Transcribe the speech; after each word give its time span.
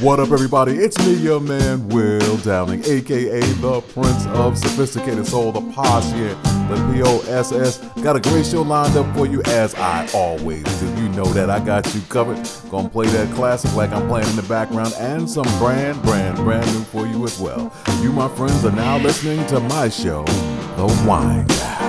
What 0.00 0.18
up, 0.18 0.32
everybody? 0.32 0.72
It's 0.72 0.98
me, 1.06 1.14
your 1.14 1.40
man, 1.40 1.88
Will 1.88 2.36
Downing, 2.38 2.82
aka 2.84 3.40
the 3.40 3.80
Prince 3.92 4.26
of 4.26 4.58
Sophisticated 4.58 5.26
Soul, 5.26 5.52
the 5.52 5.60
Posse, 5.72 6.16
the 6.16 7.02
POSS. 7.02 7.78
Got 8.02 8.16
a 8.16 8.20
great 8.20 8.44
show 8.44 8.62
lined 8.62 8.96
up 8.96 9.14
for 9.16 9.26
you, 9.26 9.40
as 9.42 9.74
I 9.76 10.08
always 10.14 10.64
do. 10.80 10.86
You 11.00 11.08
know 11.10 11.26
that 11.26 11.48
I 11.48 11.60
got 11.60 11.94
you 11.94 12.00
covered. 12.08 12.40
Gonna 12.70 12.88
play 12.88 13.06
that 13.06 13.32
classic 13.34 13.72
like 13.74 13.92
I'm 13.92 14.08
playing 14.08 14.28
in 14.28 14.36
the 14.36 14.42
background, 14.42 14.94
and 14.98 15.30
some 15.30 15.46
brand, 15.58 16.02
brand, 16.02 16.36
brand 16.38 16.66
new 16.74 16.82
for 16.82 17.06
you 17.06 17.24
as 17.24 17.38
well. 17.38 17.72
You, 18.02 18.12
my 18.12 18.28
friends, 18.28 18.64
are 18.64 18.72
now 18.72 18.98
listening 18.98 19.46
to 19.46 19.60
my 19.60 19.88
show, 19.90 20.24
The 20.76 20.86
Wind 21.06 21.48
Down. 21.48 21.79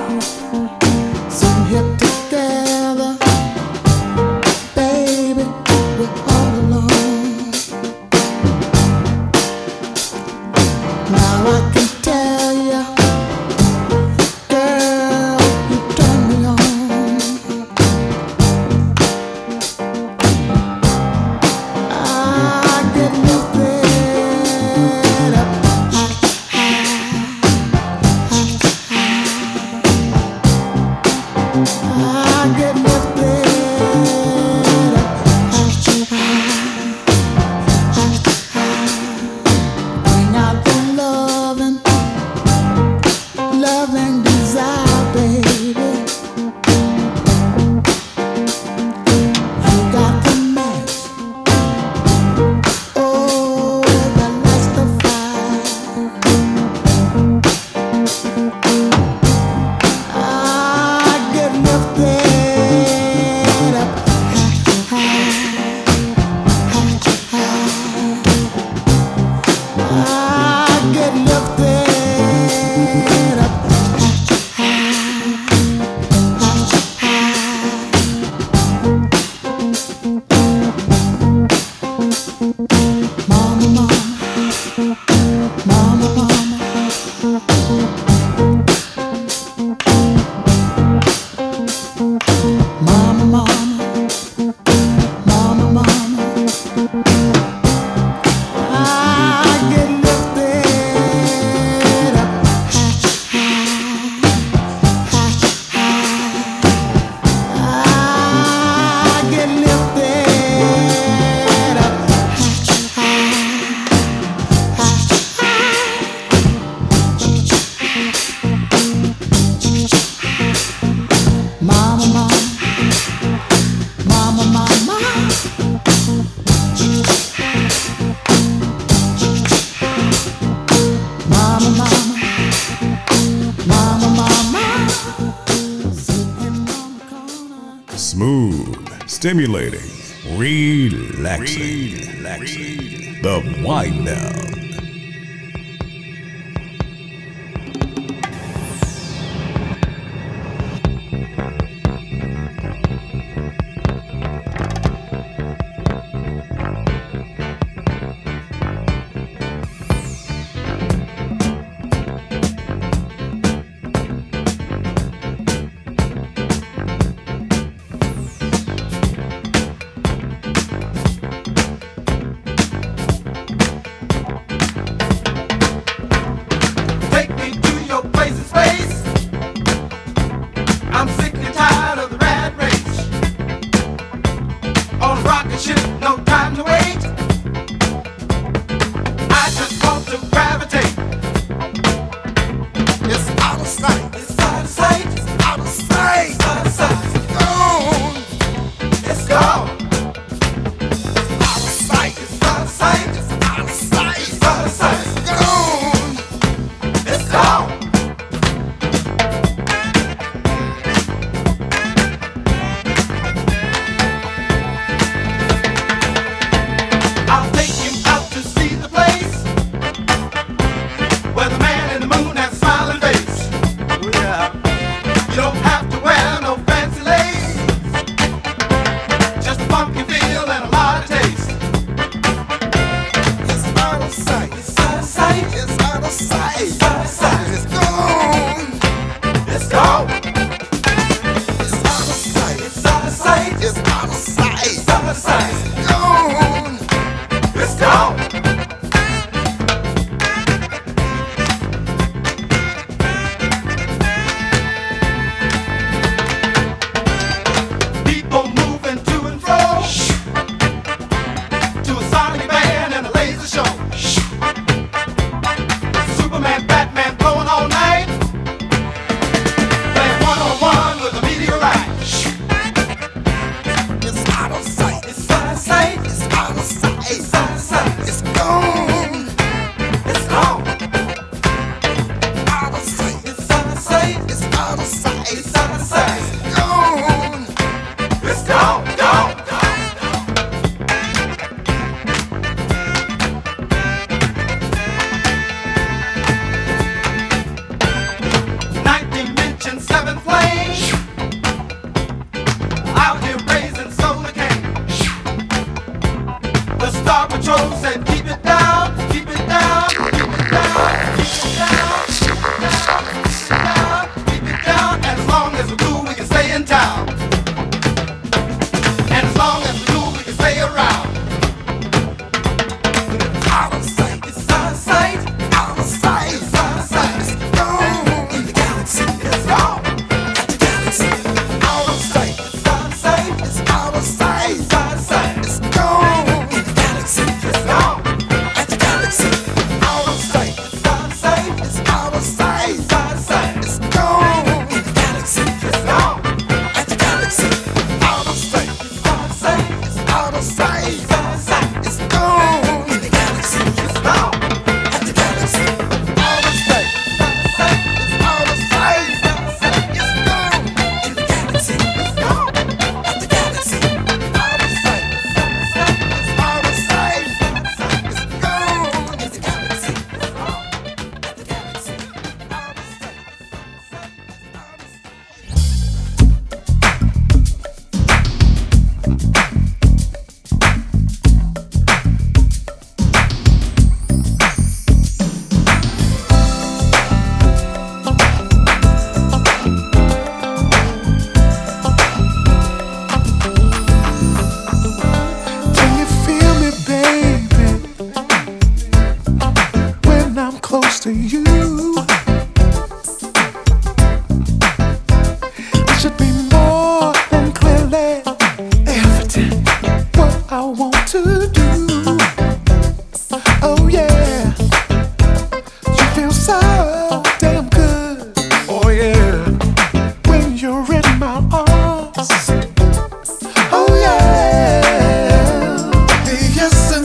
Stimulating, 139.41 139.90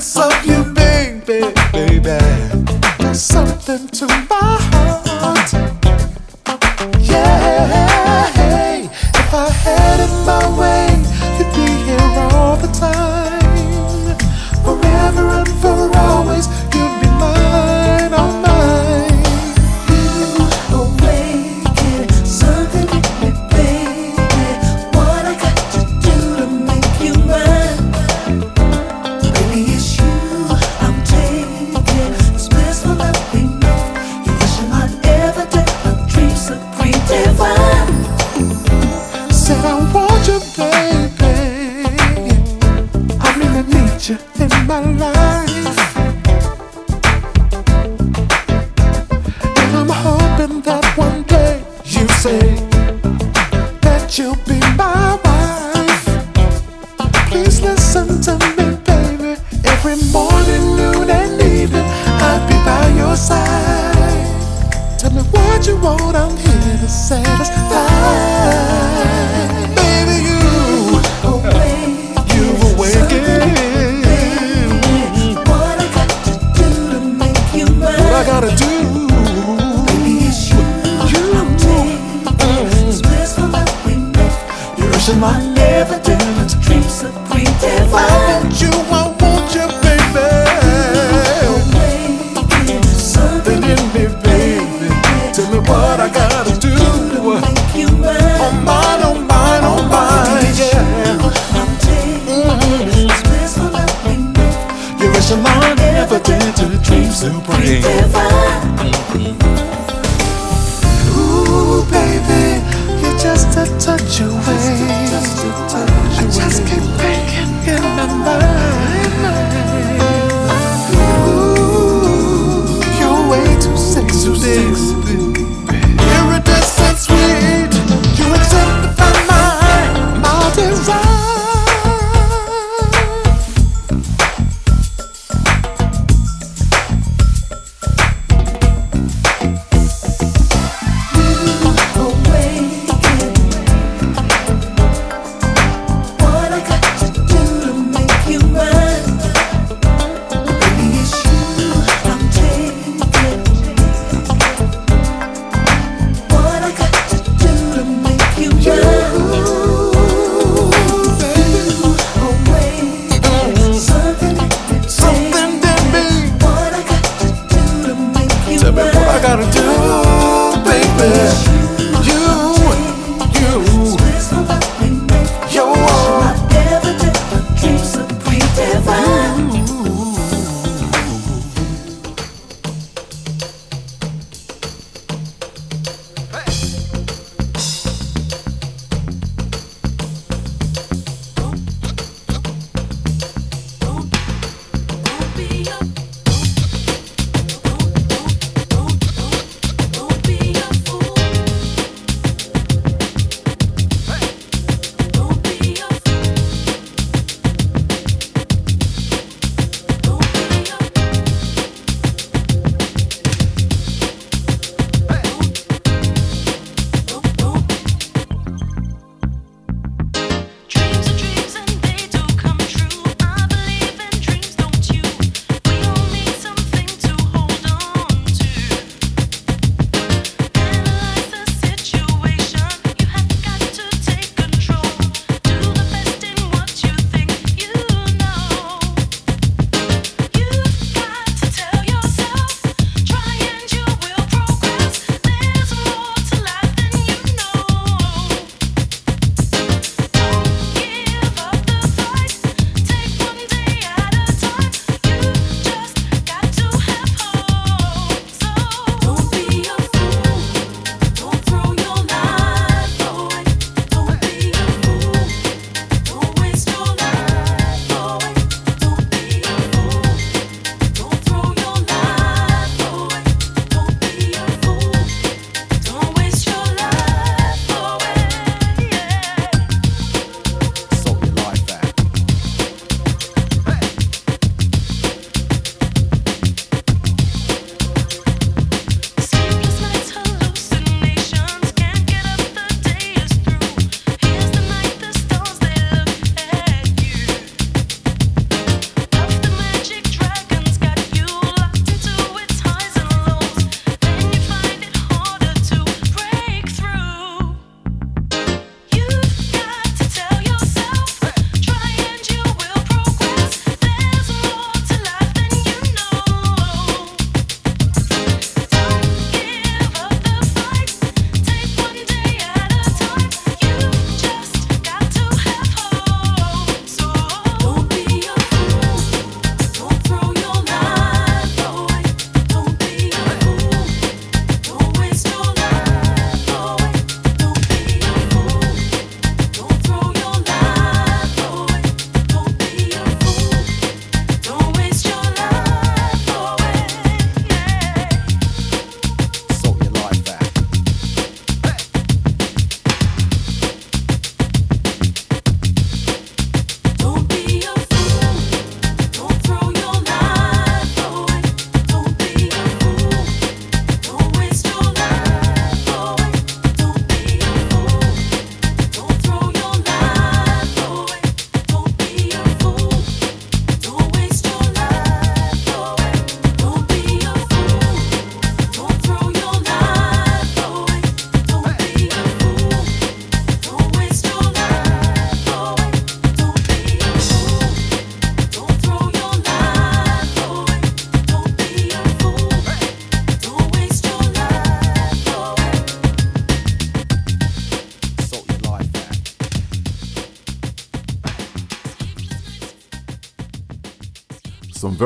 sense 0.00 0.16
of 0.19 0.46
you, 0.46 0.62
baby, 0.75 1.52
baby. 1.72 2.19
There's 2.98 3.22
something 3.22 3.88
to 3.88 4.06
my 4.06 4.26
heart. 4.31 4.95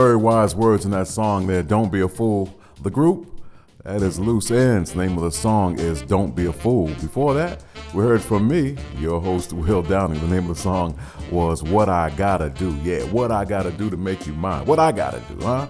Very 0.01 0.17
wise 0.17 0.55
words 0.55 0.87
in 0.87 0.91
that 0.93 1.07
song 1.07 1.47
there, 1.47 1.63
Don't 1.63 1.93
Be 1.93 2.01
a 2.01 2.09
Fool. 2.09 2.49
The 2.81 2.89
group, 2.89 3.39
that 3.85 4.01
is 4.01 4.19
Loose 4.19 4.51
Ends. 4.51 4.97
Name 4.97 5.19
of 5.19 5.25
the 5.25 5.31
song 5.31 5.79
is 5.79 6.01
Don't 6.01 6.35
Be 6.35 6.47
a 6.47 6.53
Fool. 6.55 6.87
Before 6.87 7.35
that, 7.35 7.63
we 7.93 8.03
heard 8.03 8.23
from 8.23 8.49
me, 8.49 8.79
your 8.97 9.21
host, 9.21 9.53
Will 9.53 9.83
Downing. 9.83 10.19
The 10.19 10.29
name 10.29 10.49
of 10.49 10.57
the 10.57 10.63
song 10.63 10.99
was 11.31 11.63
What 11.63 11.91
I 11.91 12.09
Gotta 12.17 12.49
Do. 12.49 12.75
Yeah, 12.77 13.03
what 13.11 13.31
I 13.31 13.45
gotta 13.45 13.71
do 13.73 13.91
to 13.91 13.99
make 13.99 14.27
you 14.27 14.33
mine. 14.33 14.65
What 14.65 14.79
I 14.79 14.91
gotta 14.91 15.21
do, 15.21 15.45
huh? 15.45 15.67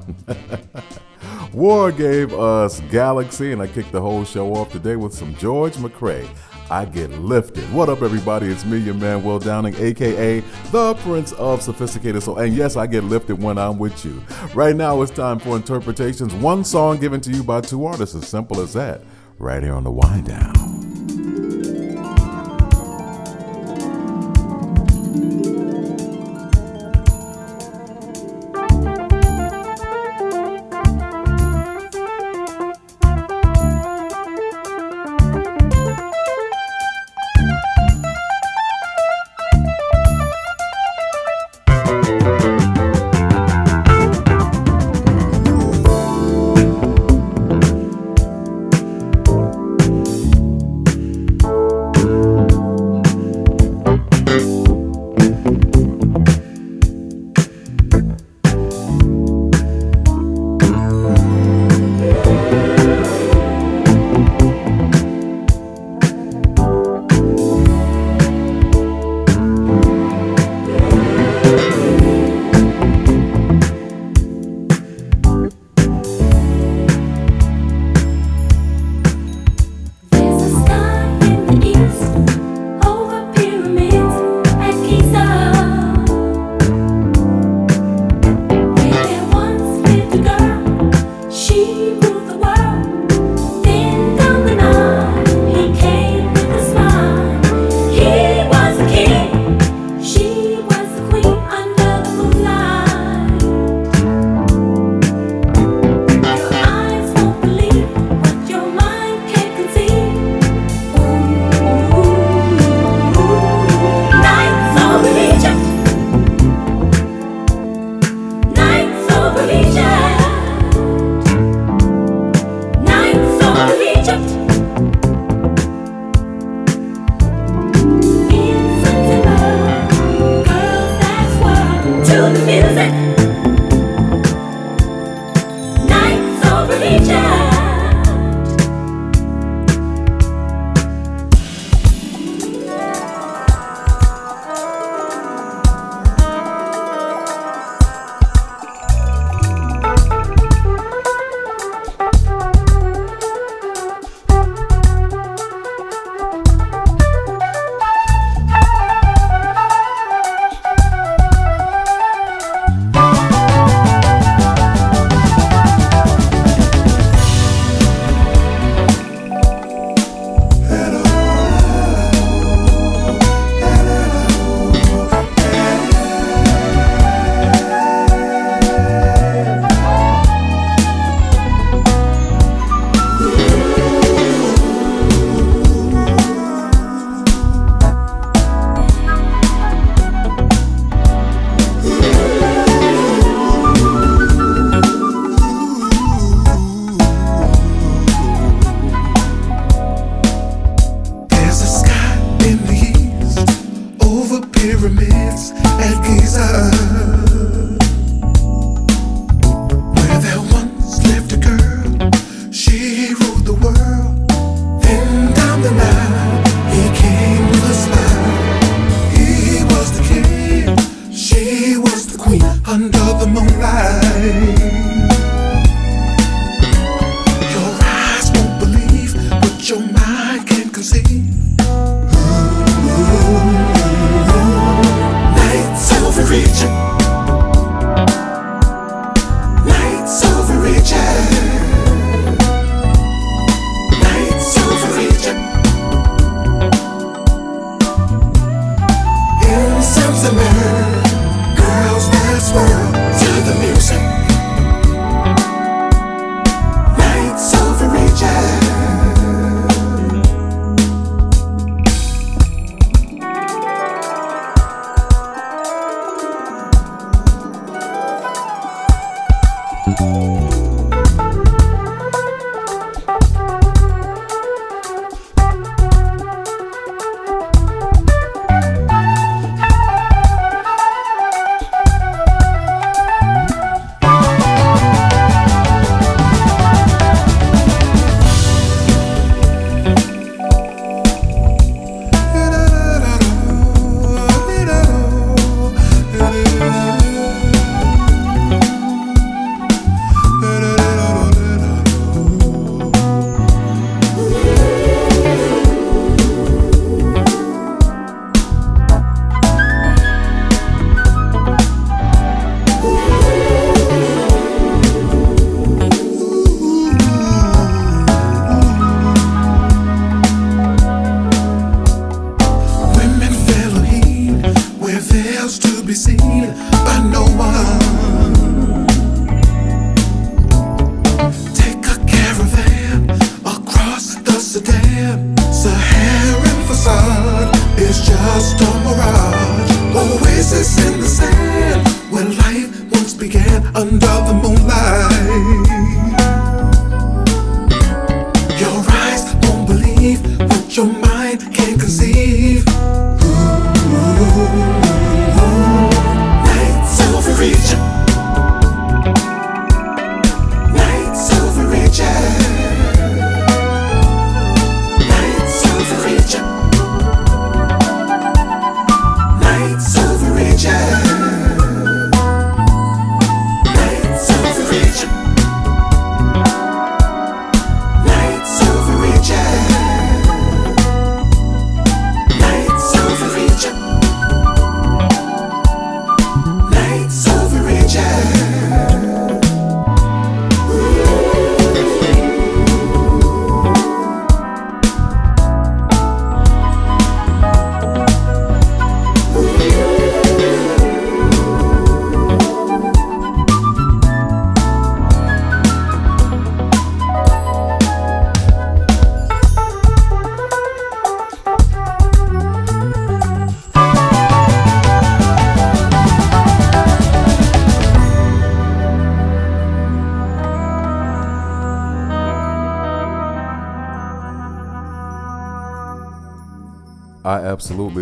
War 1.52 1.90
gave 1.90 2.32
us 2.32 2.78
Galaxy, 2.82 3.50
and 3.50 3.60
I 3.60 3.66
kicked 3.66 3.90
the 3.90 4.00
whole 4.00 4.24
show 4.24 4.54
off 4.54 4.70
today 4.70 4.94
with 4.94 5.12
some 5.12 5.34
George 5.34 5.74
McCrae. 5.74 6.28
I 6.70 6.84
get 6.84 7.10
lifted. 7.10 7.64
What 7.72 7.88
up, 7.88 8.00
everybody? 8.00 8.46
It's 8.46 8.64
me, 8.64 8.78
your 8.78 8.94
man, 8.94 9.24
Will 9.24 9.40
Downing, 9.40 9.74
aka 9.74 10.38
the 10.70 10.94
Prince 11.02 11.32
of 11.32 11.62
Sophisticated 11.62 12.22
Soul. 12.22 12.38
And 12.38 12.54
yes, 12.54 12.76
I 12.76 12.86
get 12.86 13.02
lifted 13.02 13.42
when 13.42 13.58
I'm 13.58 13.76
with 13.76 14.04
you. 14.04 14.22
Right 14.54 14.76
now, 14.76 15.02
it's 15.02 15.10
time 15.10 15.40
for 15.40 15.56
interpretations. 15.56 16.32
One 16.34 16.62
song 16.62 16.98
given 16.98 17.20
to 17.22 17.30
you 17.32 17.42
by 17.42 17.60
two 17.60 17.84
artists, 17.84 18.14
as 18.14 18.28
simple 18.28 18.60
as 18.60 18.72
that. 18.74 19.02
Right 19.38 19.62
here 19.62 19.74
on 19.74 19.82
the 19.82 19.90
wind 19.90 20.28
down. 20.28 20.69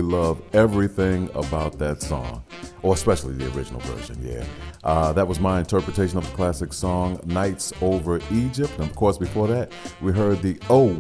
Love 0.09 0.40
everything 0.55 1.29
about 1.35 1.79
that 1.79 2.01
song, 2.01 2.42
or 2.81 2.94
especially 2.94 3.35
the 3.35 3.44
original 3.55 3.79
version. 3.81 4.16
Yeah, 4.23 4.42
uh, 4.83 5.12
that 5.12 5.29
was 5.29 5.38
my 5.38 5.59
interpretation 5.59 6.16
of 6.16 6.25
the 6.25 6.35
classic 6.35 6.73
song 6.73 7.21
"Nights 7.27 7.75
Over 7.83 8.18
Egypt." 8.33 8.73
And 8.79 8.88
of 8.88 8.97
course, 8.97 9.18
before 9.18 9.47
that, 9.49 9.71
we 10.01 10.12
heard 10.12 10.40
the 10.40 10.59
"Oh 10.71 10.94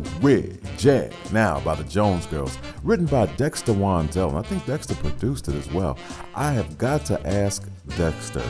Jag" 0.76 1.14
now 1.32 1.58
by 1.60 1.74
the 1.74 1.84
Jones 1.84 2.26
Girls, 2.26 2.58
written 2.82 3.06
by 3.06 3.24
Dexter 3.36 3.72
Wansel, 3.72 4.28
and 4.28 4.36
I 4.36 4.42
think 4.42 4.66
Dexter 4.66 4.94
produced 4.96 5.48
it 5.48 5.54
as 5.54 5.72
well. 5.72 5.96
I 6.34 6.52
have 6.52 6.76
got 6.76 7.06
to 7.06 7.26
ask 7.26 7.66
Dexter. 7.96 8.44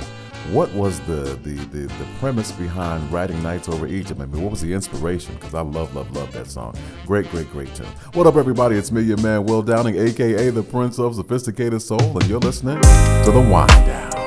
What 0.53 0.73
was 0.73 0.99
the, 1.01 1.39
the, 1.43 1.55
the, 1.67 1.87
the 1.87 2.07
premise 2.19 2.53
behind 2.53 3.13
writing 3.13 3.43
Nights 3.43 3.69
Over 3.69 3.87
Egypt? 3.87 4.21
I 4.21 4.27
mean, 4.27 4.43
what 4.43 4.51
was 4.51 4.63
the 4.63 4.73
inspiration? 4.73 5.35
Because 5.35 5.55
I 5.55 5.61
love, 5.61 5.95
love, 5.95 6.11
love 6.17 6.33
that 6.33 6.47
song. 6.47 6.75
Great, 7.07 7.31
great, 7.31 7.51
great 7.53 7.75
tune. 7.75 7.87
What 8.15 8.27
up, 8.27 8.37
everybody? 8.37 8.77
It's 8.77 8.91
me, 8.91 9.03
your 9.03 9.19
man, 9.19 9.45
Will 9.45 9.63
Downing, 9.63 9.97
aka 9.99 10.51
the 10.51 10.63
Prince 10.63 10.99
of 10.99 11.15
Sophisticated 11.15 11.83
Soul, 11.83 12.01
and 12.01 12.27
you're 12.27 12.41
listening 12.41 12.81
to 12.81 13.31
The 13.31 13.49
Wind 13.51 13.69
Down. 13.69 14.18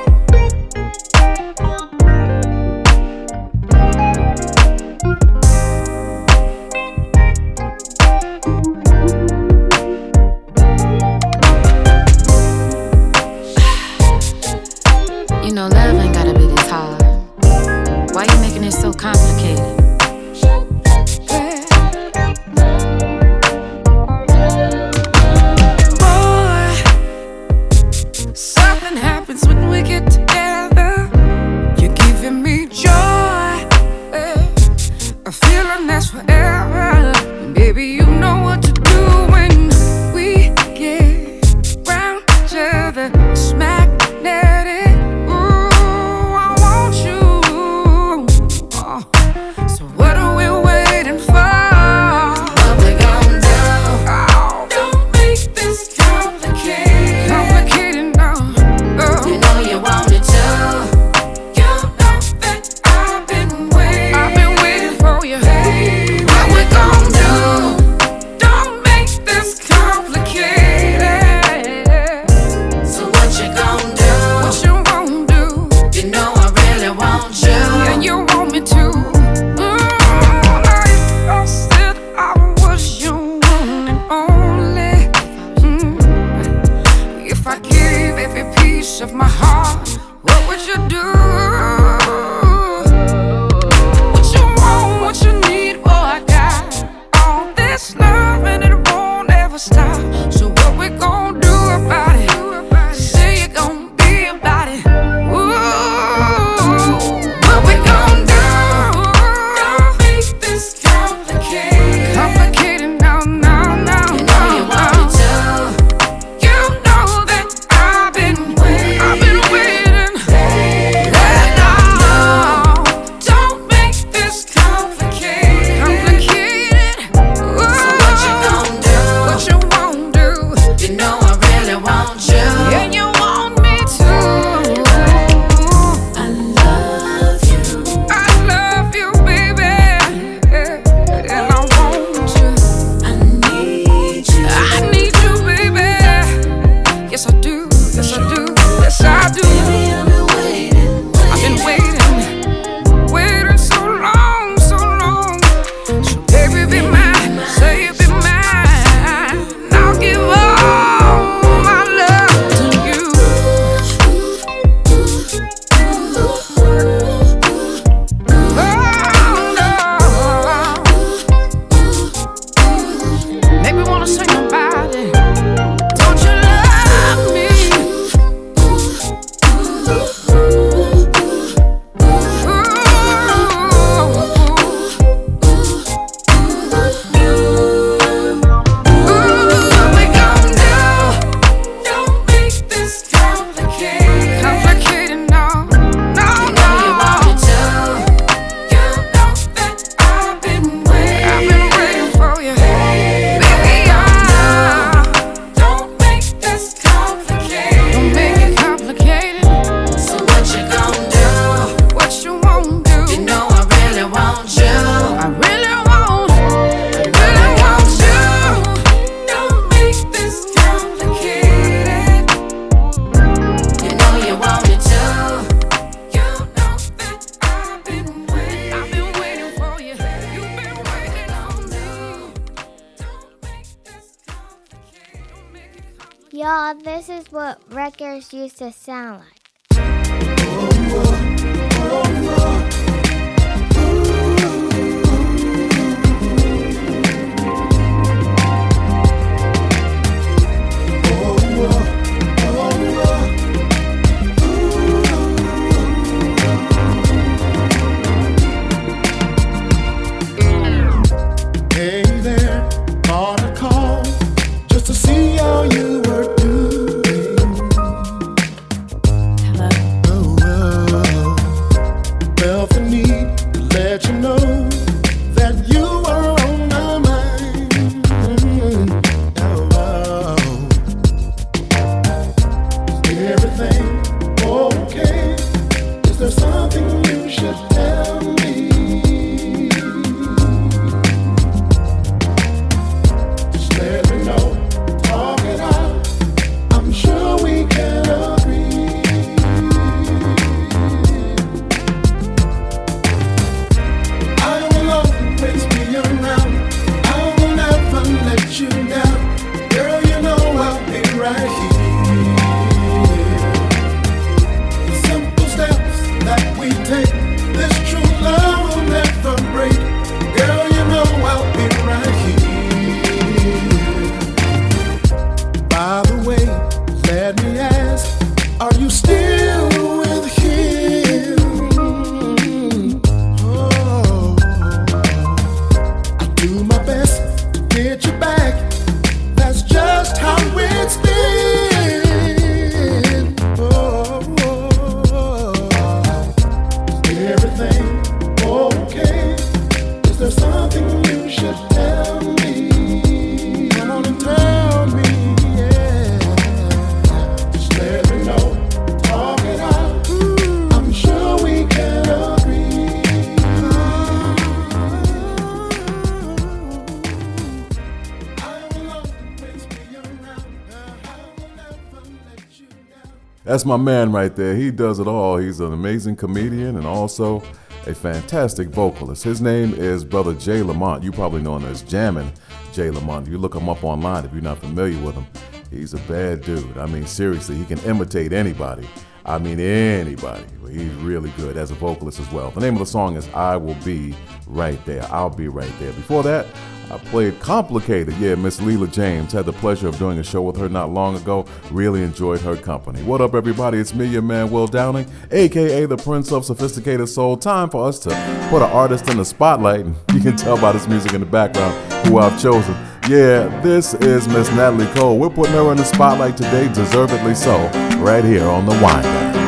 That's 373.52 373.66
my 373.66 373.76
man 373.76 374.12
right 374.12 374.34
there. 374.34 374.56
He 374.56 374.70
does 374.70 374.98
it 374.98 375.06
all. 375.06 375.36
He's 375.36 375.60
an 375.60 375.74
amazing 375.74 376.16
comedian 376.16 376.78
and 376.78 376.86
also 376.86 377.42
a 377.86 377.94
fantastic 377.94 378.68
vocalist. 378.68 379.22
His 379.24 379.42
name 379.42 379.74
is 379.74 380.06
Brother 380.06 380.32
Jay 380.32 380.62
Lamont. 380.62 381.02
You 381.02 381.12
probably 381.12 381.42
know 381.42 381.56
him 381.56 381.66
as 381.66 381.82
Jammin' 381.82 382.32
Jay 382.72 382.88
Lamont. 382.88 383.26
You 383.28 383.36
look 383.36 383.54
him 383.54 383.68
up 383.68 383.84
online, 383.84 384.24
if 384.24 384.32
you're 384.32 384.40
not 384.40 384.56
familiar 384.56 384.98
with 385.04 385.16
him, 385.16 385.26
he's 385.70 385.92
a 385.92 385.98
bad 386.08 386.40
dude. 386.40 386.78
I 386.78 386.86
mean, 386.86 387.06
seriously, 387.06 387.54
he 387.56 387.66
can 387.66 387.78
imitate 387.80 388.32
anybody. 388.32 388.88
I 389.26 389.36
mean, 389.36 389.60
anybody. 389.60 390.44
He's 390.70 390.94
really 390.94 391.28
good 391.36 391.58
as 391.58 391.70
a 391.70 391.74
vocalist 391.74 392.20
as 392.20 392.32
well. 392.32 392.52
The 392.52 392.60
name 392.60 392.72
of 392.72 392.78
the 392.78 392.86
song 392.86 393.16
is 393.16 393.28
I 393.34 393.58
Will 393.58 393.76
Be 393.84 394.14
Right 394.46 394.82
There. 394.86 395.06
I'll 395.12 395.28
Be 395.28 395.48
Right 395.48 395.78
There. 395.78 395.92
Before 395.92 396.22
that, 396.22 396.46
I 396.92 396.98
played 396.98 397.40
Complicated. 397.40 398.14
Yeah, 398.18 398.34
Miss 398.34 398.60
Leela 398.60 398.92
James. 398.92 399.32
Had 399.32 399.46
the 399.46 399.52
pleasure 399.52 399.88
of 399.88 399.98
doing 399.98 400.18
a 400.18 400.22
show 400.22 400.42
with 400.42 400.58
her 400.58 400.68
not 400.68 400.90
long 400.90 401.16
ago. 401.16 401.46
Really 401.70 402.02
enjoyed 402.02 402.40
her 402.42 402.54
company. 402.54 403.02
What 403.02 403.22
up, 403.22 403.34
everybody? 403.34 403.78
It's 403.78 403.94
me, 403.94 404.06
your 404.06 404.20
man 404.20 404.50
Will 404.50 404.66
Downing, 404.66 405.06
aka 405.30 405.86
the 405.86 405.96
Prince 405.96 406.30
of 406.32 406.44
Sophisticated 406.44 407.08
Soul. 407.08 407.38
Time 407.38 407.70
for 407.70 407.88
us 407.88 407.98
to 408.00 408.10
put 408.50 408.62
an 408.62 408.70
artist 408.70 409.08
in 409.08 409.16
the 409.16 409.24
spotlight. 409.24 409.86
You 410.12 410.20
can 410.20 410.36
tell 410.36 410.60
by 410.60 410.72
this 410.72 410.86
music 410.86 411.14
in 411.14 411.20
the 411.20 411.26
background 411.26 411.74
who 412.06 412.18
I've 412.18 412.40
chosen. 412.40 412.74
Yeah, 413.08 413.48
this 413.62 413.94
is 413.94 414.28
Miss 414.28 414.50
Natalie 414.50 414.86
Cole. 414.94 415.18
We're 415.18 415.30
putting 415.30 415.54
her 415.54 415.70
in 415.70 415.78
the 415.78 415.84
spotlight 415.84 416.36
today, 416.36 416.70
deservedly 416.72 417.34
so, 417.34 417.56
right 417.96 418.22
here 418.22 418.46
on 418.46 418.66
the 418.66 418.72
Wind 418.72 419.41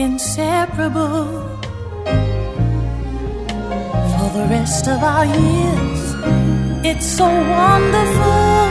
inseparable 0.00 1.26
for 4.16 4.28
the 4.38 4.46
rest 4.48 4.88
of 4.88 5.02
our 5.02 5.26
years. 5.26 6.14
It's 6.84 7.06
so 7.06 7.26
wonderful. 7.26 8.69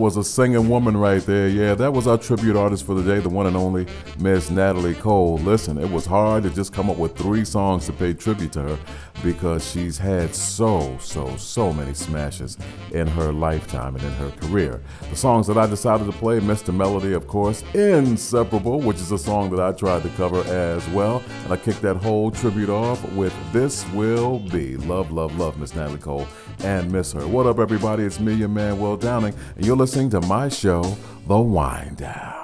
Was 0.00 0.16
a 0.16 0.24
singing 0.24 0.68
woman 0.70 0.96
right 0.96 1.22
there. 1.26 1.46
Yeah, 1.46 1.74
that 1.74 1.92
was 1.92 2.06
our 2.06 2.16
tribute 2.16 2.56
artist 2.56 2.86
for 2.86 2.94
the 2.94 3.02
day, 3.02 3.20
the 3.20 3.28
one 3.28 3.46
and 3.46 3.56
only 3.56 3.86
Miss 4.18 4.50
Natalie 4.50 4.94
Cole. 4.94 5.36
Listen, 5.38 5.76
it 5.76 5.90
was 5.90 6.06
hard 6.06 6.42
to 6.44 6.50
just 6.50 6.72
come 6.72 6.88
up 6.88 6.96
with 6.96 7.16
three 7.16 7.44
songs 7.44 7.84
to 7.86 7.92
pay 7.92 8.14
tribute 8.14 8.52
to 8.52 8.62
her 8.62 8.78
because 9.22 9.70
she's 9.70 9.98
had 9.98 10.34
so, 10.34 10.96
so, 11.00 11.36
so 11.36 11.70
many 11.72 11.92
smashes 11.92 12.56
in 12.92 13.06
her 13.06 13.30
lifetime 13.30 13.94
and 13.94 14.04
in 14.04 14.12
her 14.12 14.30
career. 14.30 14.80
The 15.10 15.16
songs 15.16 15.48
that 15.48 15.58
I 15.58 15.66
decided 15.66 16.06
to 16.06 16.12
play, 16.12 16.38
Mr. 16.38 16.72
Melody, 16.72 17.14
of 17.14 17.26
course, 17.26 17.64
Inseparable, 17.74 18.80
which 18.80 18.98
is 18.98 19.10
a 19.10 19.18
song 19.18 19.50
that 19.50 19.60
I 19.60 19.72
tried 19.72 20.04
to 20.04 20.08
cover 20.10 20.40
as 20.44 20.88
well. 20.90 21.20
And 21.42 21.52
I 21.52 21.56
kicked 21.56 21.82
that 21.82 21.96
whole 21.96 22.30
tribute 22.30 22.70
off 22.70 23.02
with 23.14 23.34
This 23.52 23.84
Will 23.92 24.38
Be. 24.38 24.76
Love, 24.76 25.10
love, 25.10 25.36
love 25.36 25.58
Miss 25.58 25.74
Natalie 25.74 25.98
Cole 25.98 26.28
and 26.60 26.92
miss 26.92 27.12
her. 27.12 27.26
What 27.26 27.46
up, 27.46 27.58
everybody? 27.58 28.04
It's 28.04 28.20
me, 28.20 28.34
your 28.34 28.48
man, 28.48 28.78
Will 28.78 28.96
Downing, 28.96 29.34
and 29.56 29.66
you're 29.66 29.76
listening 29.76 30.10
to 30.10 30.20
my 30.20 30.48
show 30.48 30.96
the 31.26 31.38
wind 31.38 31.96
down. 31.96 32.39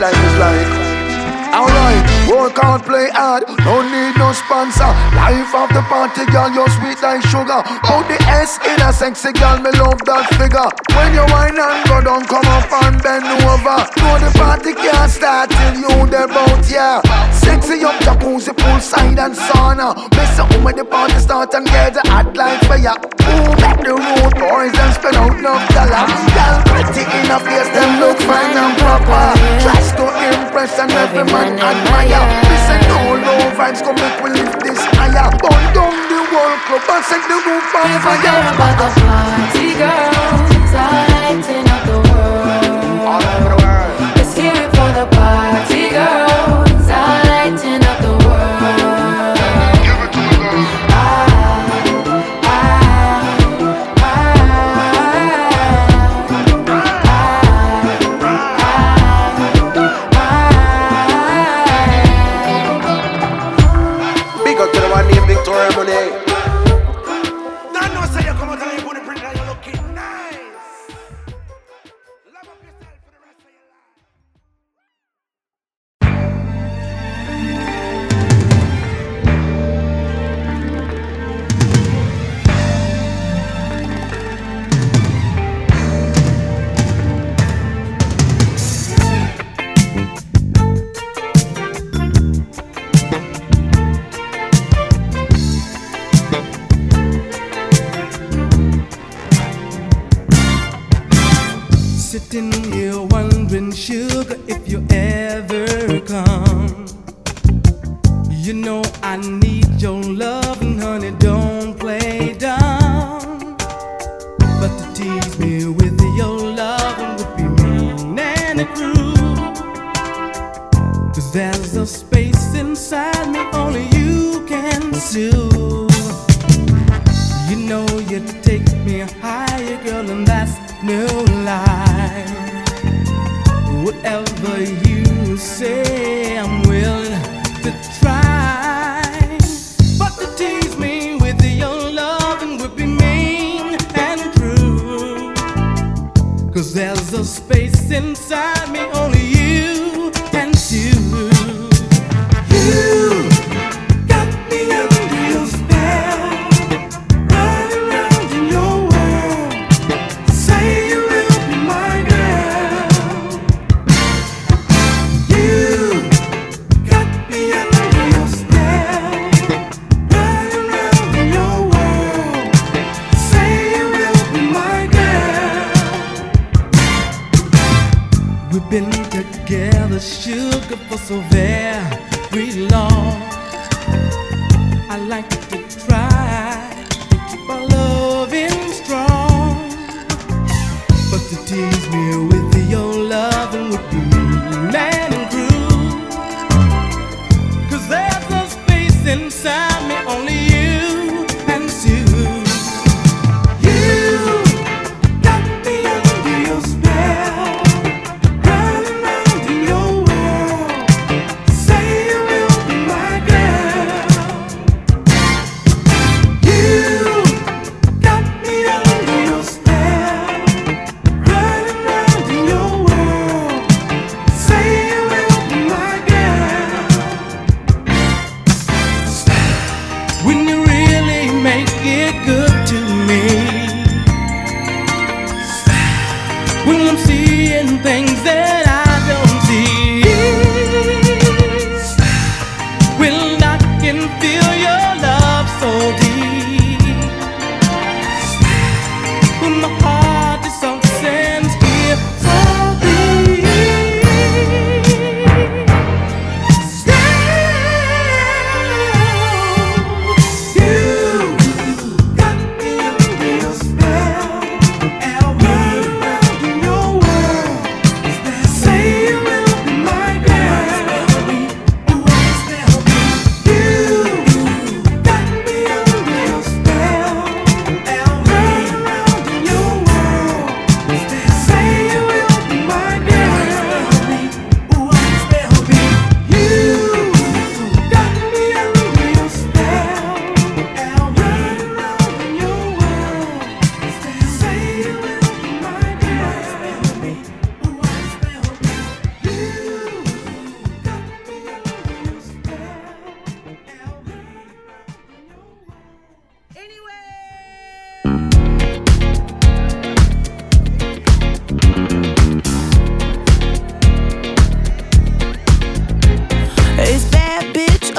Like. 0.00 0.90
Alright, 1.52 2.30
work 2.30 2.56
hard, 2.56 2.82
play 2.84 3.08
hard, 3.12 3.44
no 3.66 3.82
need 3.82 4.19
no 4.30 4.34
sponsor. 4.34 4.90
Life 5.18 5.54
of 5.54 5.68
the 5.74 5.82
party, 5.90 6.24
girl, 6.30 6.50
you're 6.54 6.70
sweet 6.78 7.02
like 7.02 7.22
sugar. 7.26 7.62
Put 7.82 8.06
the 8.06 8.18
S 8.30 8.58
in 8.62 8.78
a 8.78 8.92
sexy 8.92 9.32
girl, 9.32 9.58
me 9.58 9.70
love 9.74 9.98
that 10.06 10.30
figure. 10.38 10.70
When 10.94 11.10
you 11.14 11.26
whine 11.34 11.58
and 11.58 11.82
go 11.90 11.98
down, 11.98 12.22
come 12.30 12.46
up 12.46 12.70
and 12.86 13.02
bend 13.02 13.26
over. 13.26 13.78
No, 13.98 14.10
the 14.22 14.30
party 14.38 14.72
can't 14.74 15.10
start 15.10 15.50
till 15.50 15.74
you 15.82 16.06
there 16.06 16.28
bout, 16.28 16.62
yeah. 16.70 17.02
Sexy 17.34 17.82
up 17.82 17.98
jacuzzi, 18.06 18.54
poolside 18.54 19.18
and 19.18 19.34
sauna. 19.34 19.98
Miss 20.14 20.38
up 20.38 20.50
when 20.62 20.76
the 20.76 20.84
party 20.84 21.18
start 21.18 21.54
and 21.54 21.66
get 21.66 21.94
the 21.94 22.02
hot 22.06 22.30
light 22.36 22.62
for 22.66 22.78
ya. 22.78 22.94
Move 23.26 23.56
back 23.58 23.82
the 23.82 23.94
road, 23.94 24.34
boys, 24.38 24.74
and 24.78 24.92
spend 24.94 25.18
out 25.18 25.34
no 25.42 25.58
dollar. 25.74 26.06
Girl, 26.06 26.56
pretty 26.70 27.02
in 27.02 27.30
a 27.34 27.38
face, 27.42 27.70
them 27.74 27.98
look 27.98 28.18
fine 28.22 28.54
and 28.54 28.74
proper. 28.78 29.34
Dress 29.58 29.90
to 29.98 30.06
impress 30.06 30.78
and 30.78 30.92
every 30.92 31.26
man 31.34 31.58
admire. 31.58 32.22
Listen, 32.46 32.80
no 32.86 33.18
low 33.18 33.42
vibes, 33.58 33.82
come 33.82 33.98
we 34.22 34.30
lift 34.30 34.60
this 34.60 34.80
higher. 34.96 35.30
Burn 35.40 35.64
down 35.72 35.96
the 36.12 36.20
whole 36.30 36.56
club 36.66 36.90
and 36.92 37.04
set 37.04 37.22
the 37.28 37.38
roof 37.46 37.74
on 37.74 37.88
Forget 38.04 38.54
about 38.54 38.74
the 38.80 38.88
party 39.00 39.68
girls 39.80 40.50
lighting 41.12 41.68
up 41.68 41.82
the 41.86 41.98
world. 42.08 43.06
All 43.06 43.22
over 43.22 43.48
the 43.52 43.58
world. 43.62 44.16
Let's 44.16 44.36
hear 44.36 44.52
it 44.52 44.70
for 44.76 44.90
the 44.98 45.06
party 45.16 45.90
girls 45.90 46.59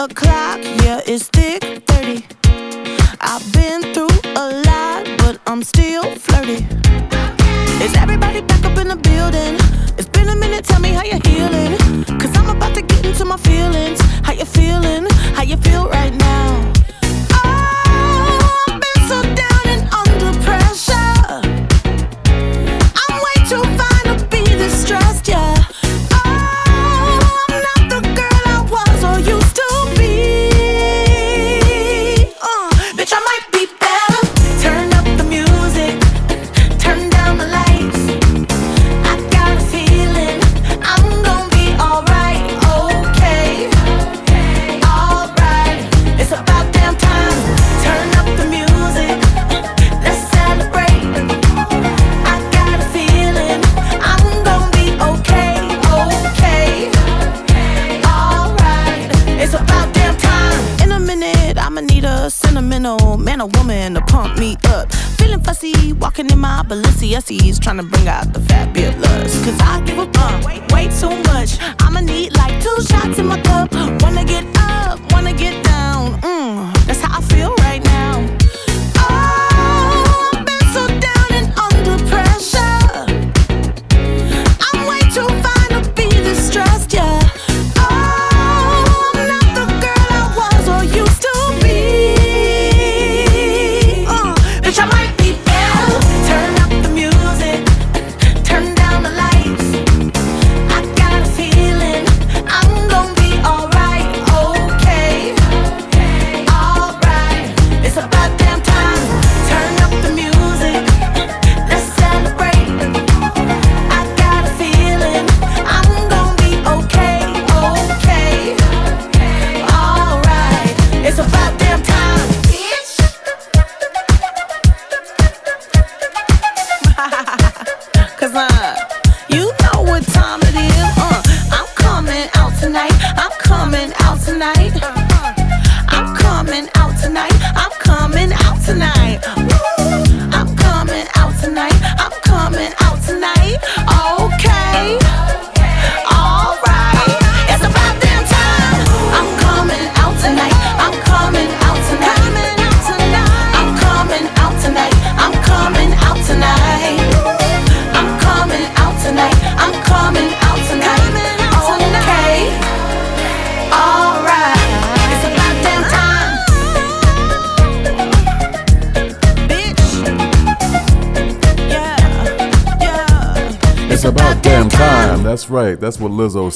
o'clock, 0.02 0.60
yeah, 0.64 1.00
it's 1.06 1.28
thick 1.28 1.61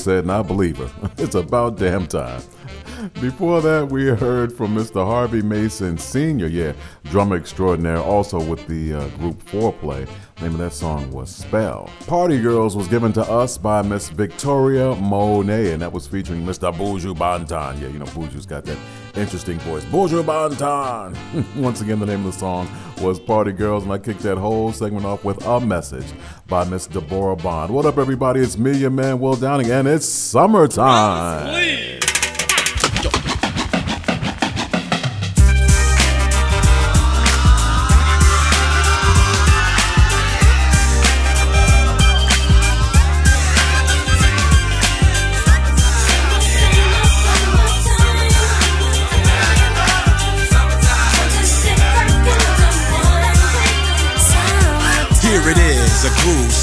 said, 0.06 0.24
and 0.26 0.32
I 0.32 0.44
believe 0.44 0.78
her. 0.78 0.92
It's 1.18 1.34
about 1.34 1.78
damn 1.78 2.06
time. 2.06 2.42
Before 3.22 3.62
that, 3.62 3.88
we 3.88 4.08
heard 4.08 4.52
from 4.52 4.76
Mr. 4.76 5.06
Harvey 5.06 5.42
Mason 5.42 5.98
Sr., 5.98 6.48
yeah, 6.48 6.74
drummer 7.06 7.38
extraordinaire, 7.38 7.98
also 7.98 8.44
with 8.44 8.68
the 8.68 8.94
uh, 8.94 9.08
group 9.18 9.42
Fourplay. 9.42 10.06
The 10.36 10.42
name 10.42 10.52
of 10.52 10.58
that 10.58 10.74
song 10.74 11.10
was 11.12 11.34
Spell. 11.34 11.90
Party 12.08 12.42
Girls 12.42 12.76
was 12.76 12.90
given 12.90 13.14
to 13.14 13.22
us 13.22 13.58
by 13.58 13.82
Miss 13.82 14.10
Victoria 14.10 14.96
Monet, 14.96 15.72
and 15.72 15.82
that 15.82 15.94
was 15.94 16.06
featuring 16.06 16.46
Mr. 16.46 16.74
Buju 16.74 17.16
Banton. 17.16 17.80
Yeah, 17.80 17.88
you 17.88 18.00
know, 18.00 18.06
Buju's 18.06 18.46
got 18.46 18.66
that 18.66 18.78
interesting 19.16 19.60
voice. 19.60 19.86
Buju 19.86 20.22
Banton! 20.26 21.16
Once 21.56 21.80
again, 21.80 22.00
the 22.00 22.06
name 22.06 22.26
of 22.26 22.34
the 22.34 22.38
song 22.38 22.68
was 23.02 23.18
Party 23.18 23.54
Girls, 23.54 23.86
and 23.86 23.94
I 23.94 23.98
kicked 23.98 24.22
that 24.24 24.38
whole 24.38 24.74
segment 24.74 25.06
off 25.06 25.24
with 25.24 25.42
a 25.46 25.62
message 25.62 26.08
by 26.48 26.66
Miss 26.66 26.86
Deborah 26.86 27.38
Bond. 27.38 27.74
What 27.74 27.86
up, 27.86 27.98
everybody? 27.98 28.42
It's 28.42 28.58
me, 28.58 28.78
your 28.78 28.90
man, 28.90 29.22
Will 29.22 29.38
Downing, 29.38 29.72
and 29.72 29.88
it's 29.88 30.06
summertime. 30.06 31.64
Here 31.64 32.15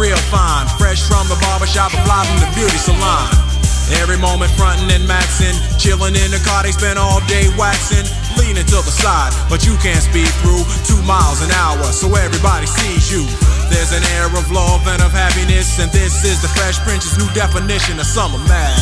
real 0.00 0.16
fine. 0.32 0.64
Fresh 0.80 1.04
from 1.04 1.28
the 1.28 1.36
barbershop, 1.44 1.92
a 1.92 2.00
fly 2.08 2.24
from 2.24 2.40
the 2.40 2.48
beauty 2.56 2.80
salon. 2.80 3.28
Every 4.00 4.16
moment 4.16 4.50
frontin' 4.56 4.88
and 4.88 5.04
maxin', 5.04 5.52
chillin' 5.76 6.16
in 6.16 6.30
the 6.32 6.40
car, 6.40 6.64
they 6.64 6.72
spend 6.72 6.96
all 6.98 7.20
day 7.28 7.52
waxin', 7.60 8.08
leanin' 8.40 8.64
to 8.72 8.80
the 8.80 8.94
side, 8.94 9.34
but 9.52 9.66
you 9.66 9.76
can't 9.84 10.00
speed 10.00 10.32
through 10.40 10.64
two 10.88 11.00
miles 11.04 11.44
an 11.44 11.52
hour, 11.52 11.84
so 11.92 12.08
everybody 12.16 12.66
sees 12.66 13.12
you. 13.12 13.28
There's 13.68 13.92
an 13.92 14.02
air 14.16 14.32
of 14.32 14.50
love 14.50 14.88
and 14.88 15.02
of 15.04 15.12
happiness, 15.12 15.78
and 15.78 15.92
this 15.92 16.24
is 16.24 16.40
the 16.40 16.48
Fresh 16.48 16.80
Prince's 16.80 17.18
new 17.20 17.28
definition 17.34 18.00
of 18.00 18.06
summer 18.06 18.40
mad. 18.48 18.79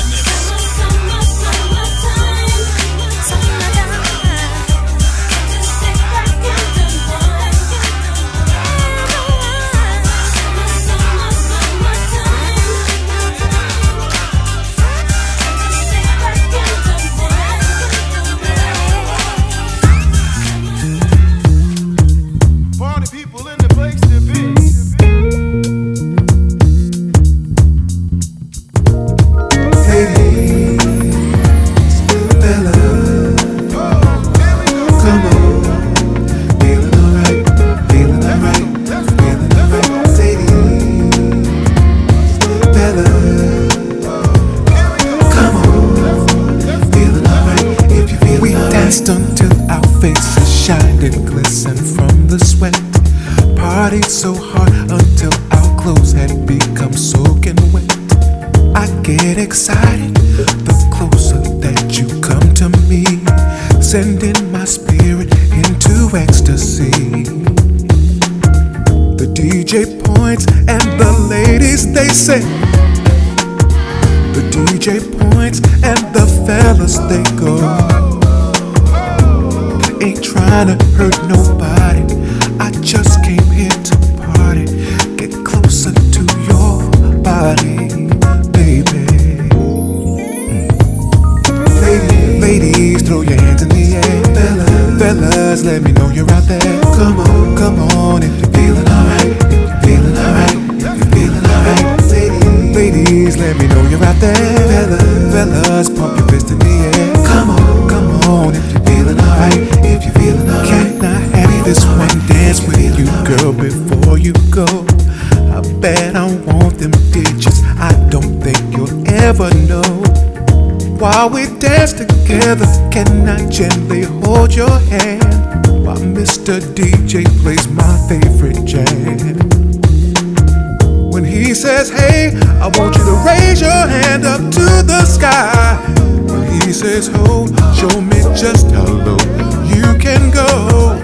Says, 136.79 137.09
is. 137.09 137.47
Show 137.74 138.01
me 138.01 138.22
just 138.37 138.70
how 138.70 138.85
low 138.85 139.18
you 139.66 139.99
can 139.99 140.31
go. 140.31 140.95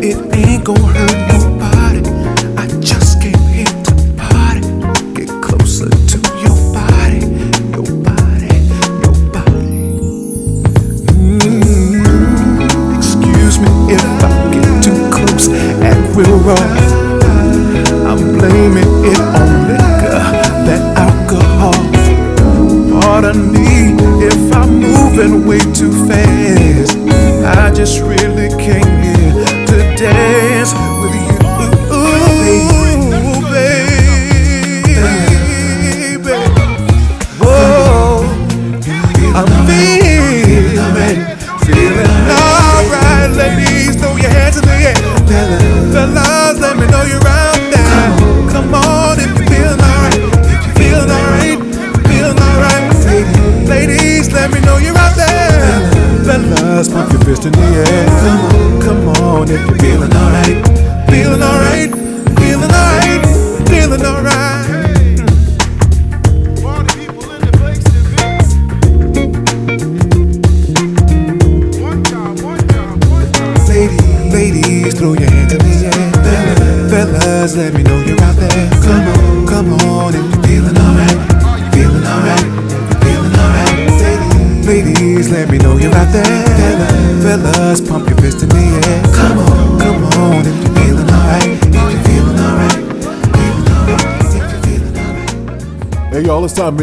It 0.00 0.16
ain't 0.34 0.64
gonna 0.64 0.80
hurt 0.80 1.29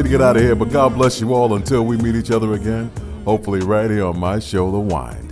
to 0.07 0.11
get 0.11 0.21
out 0.21 0.37
of 0.37 0.41
here, 0.41 0.55
but 0.55 0.69
God 0.71 0.93
bless 0.93 1.19
you 1.19 1.33
all 1.33 1.55
until 1.55 1.85
we 1.85 1.97
meet 1.97 2.15
each 2.15 2.31
other 2.31 2.53
again, 2.53 2.89
hopefully 3.25 3.59
right 3.59 3.89
here 3.89 4.05
on 4.05 4.17
my 4.17 4.39
show, 4.39 4.71
The 4.71 4.79
Wine. 4.79 5.26